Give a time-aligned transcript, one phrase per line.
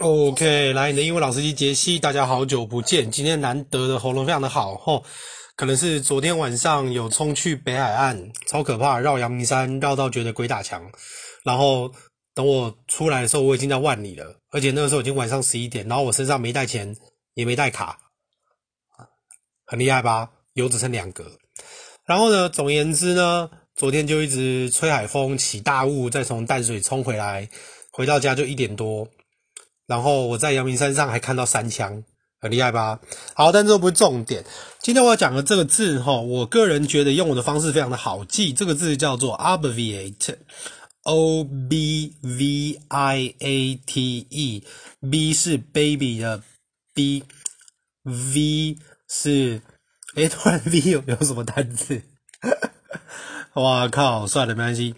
[0.00, 3.08] OK，来，你的英文老司机杰西，大家好久不见。
[3.08, 5.04] 今天难得的喉咙非常的好吼，
[5.54, 10.82] 可能是昨天晚上有冲去北海岸，超可怕，绕阳明山绕到觉得鬼打墙。
[11.44, 11.92] 然后
[12.34, 16.96] 等我出来的时候，我已经在万里了，而且那个时候已经晚上十一点，然后我身上没带钱，
[17.34, 17.96] 也没带卡，
[19.64, 20.28] 很厉害吧？
[20.54, 21.24] 油只剩两格。
[22.04, 23.48] 然后呢，总言之呢。
[23.78, 27.48] 昨天就一直吹海风，起大雾，再从淡水冲回来，
[27.98, 29.08] 回到家就一点多。
[29.88, 32.04] 然后我在阳明山上还看到三枪，
[32.40, 33.00] 很厉害吧？
[33.34, 34.44] 好，但这不是重点。
[34.80, 38.52] 今天我要讲的这个字哈，我个人觉得用我的方式非常的好记。
[38.52, 46.44] 这个字叫做 obviate，o b v i a t e，b 是 baby 的
[46.94, 49.60] b，v 是，
[50.14, 52.02] 诶，突然 v 有没有什么单字？
[53.54, 54.28] 哇靠！
[54.28, 54.94] 算了，没关系。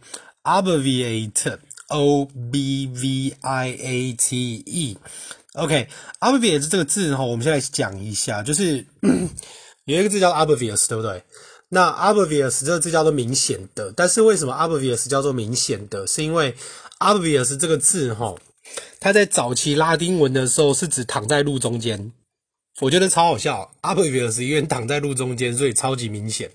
[1.90, 8.84] Obviate，O B V I A T E，OK，Obviate 这个字哈，我们先来讲一下，就是
[9.84, 11.23] 有一个字叫 obvious，对不对？
[11.68, 16.06] 那 obvious 这个字叫做明显的，但是为什么 obvious 叫做明显的？
[16.06, 16.54] 是因为
[17.00, 18.34] obvious 这个字哈，
[18.98, 22.12] 它在早期拉丁文的时候是指躺在路中间。
[22.80, 26.50] 我觉得超好笑，obvious 因为躺在路中间，所以超级明显。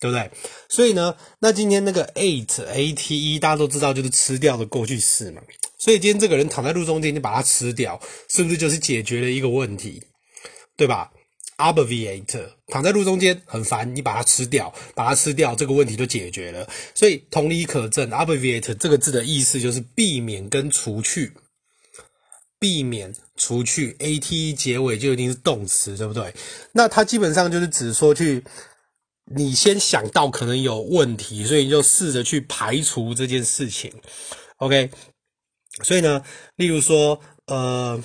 [0.00, 0.30] 对不对？
[0.68, 5.40] 所以呢，那今天那个 ate a t e 大家都知道就是吃掉的过去式嘛。
[5.78, 10.02] 所以今天这个人躺在路中间，你把它吃掉，是不是就是解决了一个问题？
[10.76, 11.10] 对吧
[11.56, 16.68] ？obviate 躺在路中间很烦，你把它吃掉，把它吃掉，这个问题就解决了。
[16.94, 21.32] 所以同理可证，obviate 这个字的意思就是避免跟除去，
[22.58, 26.34] 避免除去 a t e 结尾就一定是动词，对不对？
[26.72, 28.44] 那它基本上就是指说去。
[29.34, 33.92] 你先想到可能有问题，所以你就试着去排除这件事情
[34.56, 34.90] ，OK？
[35.82, 36.24] 所以呢，
[36.56, 38.00] 例如说，呃，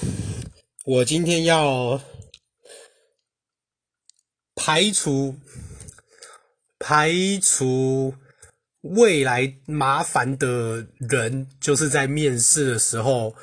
[0.85, 2.02] 我今天要
[4.53, 5.35] 排除
[6.77, 7.11] 排
[7.42, 8.14] 除
[8.81, 13.33] 未来麻烦的人，就是在面试的时候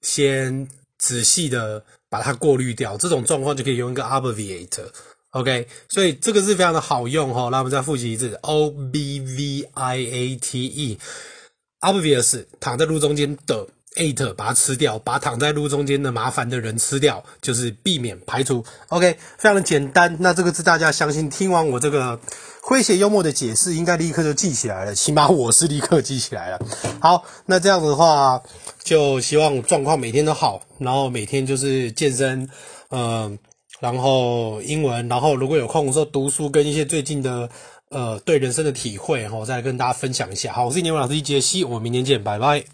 [0.00, 4.90] 先仔细的把它过滤掉，这种状况就可以用一个 obviate。
[5.36, 18.64] OK，所以这个字非常的好用哈，那我们再复习一次，O B V I A T E，obvious 躺在路中间的 ate 把它吃掉，把躺在路中间的麻烦的人吃掉，就是避免排除。
[18.88, 20.16] OK，非常的简单。
[20.20, 22.18] 那这个字大家相信听完我这个
[22.62, 26.58] 诙谐幽默的解释，应该立刻就记起来了，起码我是立刻记起来了。
[26.98, 28.42] 好，那这样子的话，
[28.82, 32.48] 就希望状况每天都好，然后每天就是健身，
[32.90, 33.38] 嗯、
[33.80, 37.48] 然后英文，然后如果有空的时候读书，跟一些最近的
[37.90, 40.52] 呃对人生的体会，然后再跟大家分享一下。
[40.52, 42.64] 好，我是英文老师杰西，我们明天见，拜拜。